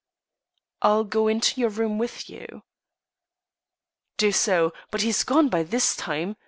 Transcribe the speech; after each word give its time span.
"I'll 0.81 1.03
go 1.03 1.27
into 1.27 1.61
your 1.61 1.69
room 1.69 1.99
with 1.99 2.27
you." 2.27 2.63
"Do 4.17 4.31
so. 4.31 4.73
But 4.89 5.01
he's 5.01 5.23
gone 5.23 5.47
by 5.47 5.61
this 5.61 5.95
time. 5.95 6.37